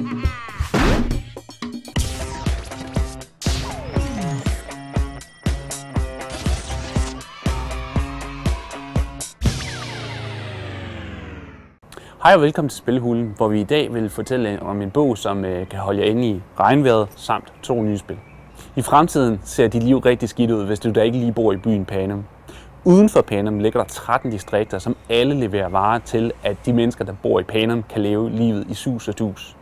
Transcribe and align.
Hej 0.00 0.06
og 12.34 12.42
velkommen 12.42 12.68
til 12.68 12.78
Spillehulen, 12.78 13.34
hvor 13.36 13.48
vi 13.48 13.60
i 13.60 13.64
dag 13.64 13.94
vil 13.94 14.10
fortælle 14.10 14.62
om 14.62 14.82
en 14.82 14.90
bog, 14.90 15.18
som 15.18 15.44
øh, 15.44 15.68
kan 15.68 15.78
holde 15.78 16.00
jer 16.00 16.06
inde 16.06 16.28
i 16.28 16.42
regnvejret 16.60 17.08
samt 17.16 17.52
to 17.62 17.82
nye 17.82 17.98
spil. 17.98 18.18
I 18.76 18.82
fremtiden 18.82 19.40
ser 19.44 19.68
dit 19.68 19.82
liv 19.82 19.98
rigtig 19.98 20.28
skidt 20.28 20.50
ud, 20.50 20.66
hvis 20.66 20.80
du 20.80 20.90
da 20.90 21.02
ikke 21.02 21.18
lige 21.18 21.32
bor 21.32 21.52
i 21.52 21.56
byen 21.56 21.84
Panum. 21.84 22.24
Uden 22.84 23.08
for 23.08 23.20
Panum 23.20 23.58
ligger 23.58 23.80
der 23.80 23.88
13 23.88 24.30
distrikter, 24.30 24.78
som 24.78 24.96
alle 25.08 25.34
leverer 25.34 25.68
varer 25.68 25.98
til, 25.98 26.32
at 26.44 26.56
de 26.66 26.72
mennesker, 26.72 27.04
der 27.04 27.14
bor 27.22 27.40
i 27.40 27.42
Panum, 27.42 27.82
kan 27.82 28.02
leve 28.02 28.30
livet 28.30 28.66
i 28.68 28.74
sus 28.74 29.08
og 29.08 29.18
dus. 29.18 29.56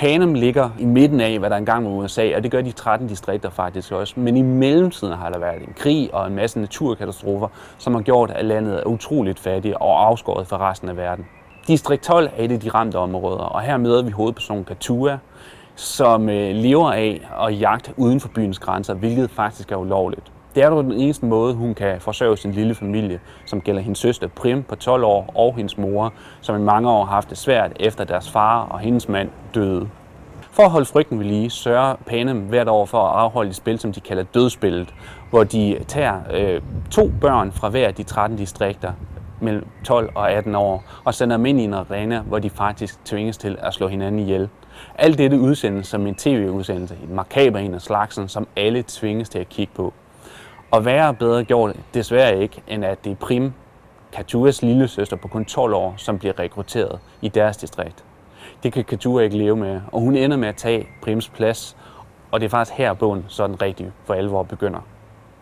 Panem 0.00 0.34
ligger 0.34 0.70
i 0.78 0.84
midten 0.84 1.20
af, 1.20 1.38
hvad 1.38 1.50
der 1.50 1.56
engang 1.56 1.84
var 1.84 1.90
USA, 1.90 2.36
og 2.36 2.42
det 2.42 2.50
gør 2.50 2.62
de 2.62 2.72
13 2.72 3.08
distrikter 3.08 3.50
faktisk 3.50 3.92
også. 3.92 4.20
Men 4.20 4.36
i 4.36 4.42
mellemtiden 4.42 5.14
har 5.14 5.30
der 5.30 5.38
været 5.38 5.62
en 5.62 5.74
krig 5.76 6.14
og 6.14 6.26
en 6.26 6.34
masse 6.34 6.60
naturkatastrofer, 6.60 7.48
som 7.78 7.94
har 7.94 8.02
gjort, 8.02 8.30
at 8.30 8.44
landet 8.44 8.78
er 8.78 8.84
utroligt 8.84 9.38
fattigt 9.38 9.74
og 9.74 10.06
afskåret 10.06 10.46
fra 10.46 10.70
resten 10.70 10.88
af 10.88 10.96
verden. 10.96 11.26
Distrikt 11.66 12.02
12 12.02 12.30
er 12.36 12.44
et 12.44 12.52
af 12.52 12.60
de 12.60 12.70
ramte 12.70 12.96
områder, 12.96 13.38
og 13.38 13.60
her 13.60 13.76
møder 13.76 14.02
vi 14.02 14.10
hovedpersonen 14.10 14.64
Katua, 14.64 15.18
som 15.74 16.28
øh, 16.28 16.54
lever 16.54 16.92
af 16.92 17.28
at 17.46 17.60
jagte 17.60 17.94
uden 17.96 18.20
for 18.20 18.28
byens 18.28 18.58
grænser, 18.58 18.94
hvilket 18.94 19.30
faktisk 19.30 19.72
er 19.72 19.76
ulovligt. 19.76 20.32
Det 20.54 20.62
er 20.62 20.70
dog 20.70 20.84
den 20.84 20.92
eneste 20.92 21.26
måde, 21.26 21.54
hun 21.54 21.74
kan 21.74 22.00
forsørge 22.00 22.36
sin 22.36 22.52
lille 22.52 22.74
familie, 22.74 23.20
som 23.46 23.60
gælder 23.60 23.82
hendes 23.82 23.98
søster 23.98 24.28
Prim 24.28 24.62
på 24.62 24.76
12 24.76 25.04
år 25.04 25.32
og 25.34 25.56
hendes 25.56 25.78
mor, 25.78 26.12
som 26.40 26.56
i 26.56 26.58
mange 26.58 26.90
år 26.90 27.04
har 27.04 27.14
haft 27.14 27.30
det 27.30 27.38
svært 27.38 27.72
efter 27.80 28.04
deres 28.04 28.30
far 28.30 28.62
og 28.62 28.78
hendes 28.78 29.08
mand 29.08 29.28
døde. 29.54 29.88
For 30.50 30.62
at 30.62 30.70
holde 30.70 30.86
frygten 30.86 31.18
ved 31.18 31.26
lige, 31.26 31.50
sørger 31.50 31.94
Panem 32.06 32.38
hvert 32.38 32.68
år 32.68 32.86
for 32.86 33.02
at 33.02 33.18
afholde 33.20 33.48
et 33.48 33.56
spil, 33.56 33.78
som 33.78 33.92
de 33.92 34.00
kalder 34.00 34.22
dødspillet, 34.22 34.94
hvor 35.30 35.44
de 35.44 35.76
tager 35.88 36.14
øh, 36.32 36.62
to 36.90 37.10
børn 37.20 37.52
fra 37.52 37.68
hver 37.68 37.86
af 37.86 37.94
de 37.94 38.02
13 38.02 38.38
distrikter, 38.38 38.92
mellem 39.40 39.66
12 39.84 40.10
og 40.14 40.30
18 40.30 40.54
år, 40.54 40.84
og 41.04 41.14
sender 41.14 41.36
dem 41.36 41.46
ind 41.46 41.60
i 41.60 41.64
en 41.64 41.74
arena, 41.74 42.20
hvor 42.20 42.38
de 42.38 42.50
faktisk 42.50 43.04
tvinges 43.04 43.38
til 43.38 43.58
at 43.60 43.74
slå 43.74 43.88
hinanden 43.88 44.20
ihjel. 44.20 44.48
Alt 44.98 45.18
dette 45.18 45.40
udsendes 45.40 45.86
som 45.86 46.06
en 46.06 46.14
tv-udsendelse, 46.14 46.96
en 47.08 47.14
makaber 47.14 47.58
en 47.58 47.74
af 47.74 47.80
slagsen, 47.80 48.28
som 48.28 48.48
alle 48.56 48.84
tvinges 48.88 49.28
til 49.28 49.38
at 49.38 49.48
kigge 49.48 49.72
på. 49.76 49.92
Og 50.70 50.84
være 50.84 51.14
bedre 51.14 51.44
gjort 51.44 51.76
desværre 51.94 52.42
ikke, 52.42 52.62
end 52.68 52.84
at 52.84 53.04
det 53.04 53.12
er 53.12 53.16
Prim, 53.16 53.52
Katuas 54.12 54.62
lille 54.62 54.88
søster 54.88 55.16
på 55.16 55.28
kun 55.28 55.44
12 55.44 55.74
år, 55.74 55.94
som 55.96 56.18
bliver 56.18 56.38
rekrutteret 56.38 56.98
i 57.22 57.28
deres 57.28 57.56
distrikt. 57.56 58.04
Det 58.62 58.72
kan 58.72 58.84
Katua 58.84 59.22
ikke 59.22 59.38
leve 59.38 59.56
med, 59.56 59.80
og 59.92 60.00
hun 60.00 60.16
ender 60.16 60.36
med 60.36 60.48
at 60.48 60.56
tage 60.56 60.88
Prims 61.02 61.28
plads, 61.28 61.76
og 62.30 62.40
det 62.40 62.46
er 62.46 62.50
faktisk 62.50 62.76
her 62.76 62.94
bogen 62.94 63.24
sådan 63.28 63.62
rigtig 63.62 63.92
for 64.04 64.14
alvor 64.14 64.42
begynder. 64.42 64.80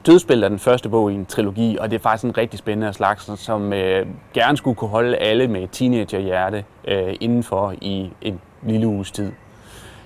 Dødspil 0.07 0.43
er 0.43 0.49
den 0.49 0.59
første 0.59 0.89
bog 0.89 1.13
i 1.13 1.15
en 1.15 1.27
trilogi, 1.27 1.77
og 1.81 1.91
det 1.91 1.97
er 1.97 2.03
faktisk 2.03 2.25
en 2.25 2.39
rigtig 2.39 2.59
spændende 2.59 2.93
slags, 2.93 3.41
som 3.41 3.73
øh, 3.73 4.07
gerne 4.35 4.57
skulle 4.57 4.77
kunne 4.77 4.91
holde 4.91 5.17
alle 5.17 5.49
med 5.49 5.69
teenagerhjerte 5.69 6.65
øh, 6.85 7.15
indenfor 7.21 7.75
i 7.81 8.13
en 8.23 8.41
lille 8.63 8.87
uges 8.87 9.11
tid. 9.11 9.33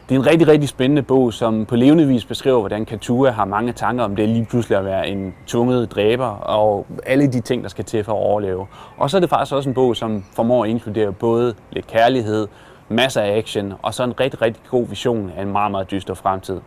Det 0.08 0.14
er 0.14 0.20
en 0.20 0.26
rigtig, 0.26 0.48
rigtig 0.48 0.68
spændende 0.68 1.02
bog, 1.02 1.32
som 1.32 1.66
på 1.66 1.76
levende 1.76 2.06
vis 2.06 2.24
beskriver, 2.24 2.58
hvordan 2.58 2.84
Katua 2.84 3.30
har 3.30 3.44
mange 3.44 3.72
tanker 3.72 4.04
om 4.04 4.16
det 4.16 4.28
lige 4.28 4.44
pludselig 4.44 4.78
at 4.78 4.84
være 4.84 5.08
en 5.08 5.34
tunget 5.46 5.90
dræber, 5.90 6.26
og 6.26 6.86
alle 7.06 7.26
de 7.26 7.40
ting, 7.40 7.62
der 7.62 7.68
skal 7.68 7.84
til 7.84 8.04
for 8.04 8.12
at 8.12 8.18
overleve. 8.18 8.66
Og 8.96 9.10
så 9.10 9.16
er 9.16 9.20
det 9.20 9.30
faktisk 9.30 9.54
også 9.54 9.68
en 9.68 9.74
bog, 9.74 9.96
som 9.96 10.24
formår 10.36 10.64
at 10.64 10.70
inkludere 10.70 11.12
både 11.12 11.54
lidt 11.70 11.86
kærlighed, 11.86 12.48
masser 12.88 13.20
af 13.20 13.36
action, 13.36 13.72
og 13.82 13.94
så 13.94 14.04
en 14.04 14.20
rigtig, 14.20 14.42
rigtig 14.42 14.62
god 14.70 14.86
vision 14.86 15.32
af 15.36 15.42
en 15.42 15.52
meget, 15.52 15.70
meget 15.70 15.90
dyster 15.90 16.14
fremtid. 16.14 16.60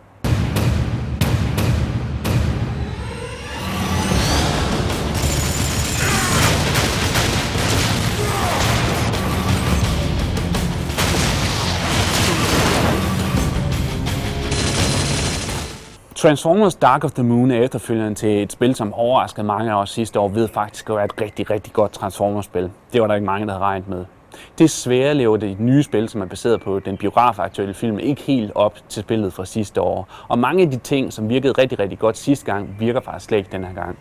Transformers 16.16 16.74
Dark 16.74 17.04
of 17.04 17.12
the 17.12 17.22
Moon 17.22 17.50
er 17.50 17.62
efterfølgeren 17.62 18.14
til 18.14 18.42
et 18.42 18.52
spil, 18.52 18.74
som 18.74 18.94
overraskede 18.94 19.46
mange 19.46 19.72
af 19.72 19.80
os 19.80 19.90
sidste 19.90 20.20
år, 20.20 20.28
ved 20.28 20.48
faktisk 20.48 20.90
at 20.90 20.96
være 20.96 21.04
et 21.04 21.20
rigtig, 21.20 21.50
rigtig 21.50 21.72
godt 21.72 21.92
Transformers-spil. 21.92 22.70
Det 22.92 23.00
var 23.00 23.06
der 23.06 23.14
ikke 23.14 23.26
mange, 23.26 23.46
der 23.46 23.52
havde 23.52 23.64
regnet 23.64 23.88
med. 23.88 24.04
Desværre 24.58 25.14
lever 25.14 25.36
det 25.36 25.60
nye 25.60 25.82
spil, 25.82 26.08
som 26.08 26.20
er 26.20 26.26
baseret 26.26 26.60
på 26.60 26.78
den 26.78 26.96
biografaktuelle 26.96 27.74
film, 27.74 27.98
ikke 27.98 28.22
helt 28.22 28.52
op 28.54 28.78
til 28.88 29.02
spillet 29.02 29.32
fra 29.32 29.44
sidste 29.44 29.80
år. 29.80 30.08
Og 30.28 30.38
mange 30.38 30.62
af 30.62 30.70
de 30.70 30.76
ting, 30.76 31.12
som 31.12 31.28
virkede 31.28 31.52
rigtig, 31.52 31.78
rigtig 31.78 31.98
godt 31.98 32.16
sidste 32.16 32.46
gang, 32.46 32.76
virker 32.78 33.00
faktisk 33.00 33.26
slet 33.26 33.38
ikke 33.38 33.52
den 33.52 33.64
her 33.64 33.74
gang. 33.74 33.98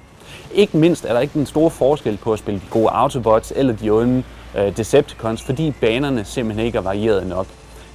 Ikke 0.53 0.77
mindst 0.77 1.05
er 1.05 1.13
der 1.13 1.19
ikke 1.19 1.33
den 1.33 1.45
store 1.45 1.69
forskel 1.69 2.17
på 2.17 2.33
at 2.33 2.39
spille 2.39 2.59
de 2.59 2.65
gode 2.69 2.89
Autobots 2.89 3.53
eller 3.55 3.73
de 3.73 3.89
onde 3.89 4.23
øh, 4.57 4.77
Decepticons, 4.77 5.43
fordi 5.43 5.73
banerne 5.81 6.23
simpelthen 6.23 6.65
ikke 6.65 6.77
er 6.77 6.81
varieret 6.81 7.27
nok. 7.27 7.47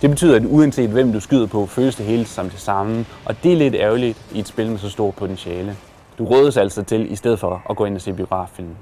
Det 0.03 0.11
betyder, 0.11 0.37
at 0.37 0.43
uanset 0.47 0.91
hvem 0.91 1.12
du 1.12 1.21
skyder 1.21 1.47
på, 1.47 1.66
føles 1.66 1.97
det 1.97 2.06
hele 2.06 2.25
som 2.25 2.50
det 2.50 2.61
samme, 2.61 3.06
og 3.25 3.43
det 3.43 3.53
er 3.53 3.56
lidt 3.56 3.75
ærgerligt 3.75 4.19
i 4.33 4.38
et 4.38 4.49
spil 4.49 4.71
med 4.71 4.78
så 4.78 4.91
stort 4.91 5.15
potentiale. 5.15 5.77
Du 6.19 6.25
rådes 6.25 6.56
altså 6.56 6.83
til, 6.83 7.12
i 7.12 7.16
stedet 7.16 7.38
for 7.38 7.62
at 7.71 7.77
gå 7.77 7.84
ind 7.84 7.94
og 7.94 8.00
se 8.00 8.12
biograffilmen. 8.12 8.77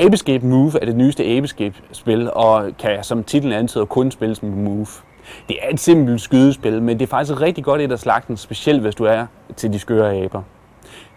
Abescape 0.00 0.46
Move 0.46 0.72
er 0.80 0.86
det 0.86 0.96
nyeste 0.96 1.24
Abescape-spil, 1.24 2.30
og 2.32 2.70
kan 2.78 3.04
som 3.04 3.24
titlen 3.24 3.52
antyder 3.52 3.84
kun 3.84 4.10
spilles 4.10 4.42
med 4.42 4.50
Move. 4.50 4.86
Det 5.48 5.56
er 5.62 5.68
et 5.72 5.80
simpelt 5.80 6.20
skydespil, 6.20 6.82
men 6.82 6.98
det 6.98 7.04
er 7.04 7.10
faktisk 7.10 7.40
rigtig 7.40 7.64
godt 7.64 7.80
et 7.80 7.92
af 7.92 7.98
slagten, 7.98 8.36
specielt 8.36 8.80
hvis 8.80 8.94
du 8.94 9.04
er 9.04 9.26
til 9.56 9.72
de 9.72 9.78
skøre 9.78 10.16
aber. 10.16 10.42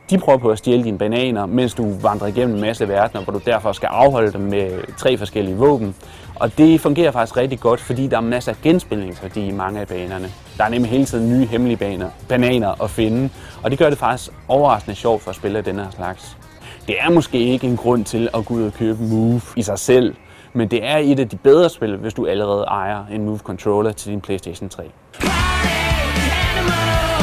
De 0.09 0.18
prøver 0.18 0.38
på 0.38 0.50
at 0.50 0.58
stjæle 0.58 0.84
dine 0.84 0.97
bananer, 0.97 1.46
mens 1.46 1.74
du 1.74 1.94
vandrer 2.02 2.28
igennem 2.28 2.56
en 2.56 2.62
masse 2.62 2.88
verdener, 2.88 3.24
hvor 3.24 3.34
du 3.34 3.40
derfor 3.46 3.72
skal 3.72 3.88
afholde 3.88 4.34
dem 4.34 4.41
med 4.41 4.96
tre 4.97 5.18
forskellige 5.18 5.58
våben. 5.58 5.96
Og 6.36 6.58
det 6.58 6.81
fungerer 6.81 7.12
faktisk 7.12 7.38
rigtig 7.38 7.59
godt, 7.59 7.80
fordi 7.80 8.08
der 8.08 8.18
er 8.18 8.22
masser 8.22 8.52
af 8.52 8.58
genspilningsværdi 8.64 9.47
i 9.47 9.52
mange 9.52 9.80
af 9.80 9.88
banerne. 9.88 10.28
Der 10.58 10.64
er 10.64 10.70
nemlig 10.70 10.91
hele 10.91 11.06
tiden 11.06 11.30
nye 11.30 11.46
hemmelige 11.46 11.78
baner, 11.78 12.09
bananer 12.30 12.84
at 12.84 12.90
finde, 12.90 13.30
og 13.64 13.72
det 13.72 13.80
gør 13.80 13.90
det 13.90 13.97
faktisk 13.97 14.31
overraskende 14.47 14.96
sjovt 14.96 15.22
for 15.22 15.30
at 15.30 15.36
spille 15.36 15.62
den 15.62 15.75
her 15.75 15.90
slags. 15.90 16.38
Det 16.88 16.96
er 17.00 17.09
måske 17.09 17.40
ikke 17.40 17.68
en 17.68 17.78
grund 17.78 18.06
til 18.06 18.30
at 18.34 18.46
gå 18.46 18.53
ud 18.53 18.64
og 18.64 18.74
købe 18.74 19.03
Move 19.03 19.42
i 19.56 19.62
sig 19.62 19.80
selv, 19.80 20.16
men 20.53 20.72
det 20.72 20.86
er 20.86 20.97
et 20.97 21.19
af 21.19 21.30
de 21.30 21.38
bedre 21.38 21.69
spil, 21.69 21.97
hvis 21.97 22.14
du 22.14 22.25
allerede 22.25 22.64
ejer 22.64 23.06
en 23.06 23.25
Move 23.25 23.38
controller 23.38 23.92
til 23.92 24.12
din 24.12 24.22
PlayStation 24.22 24.69
3. 24.69 24.84
Party, 25.14 25.68
animal, 26.58 27.22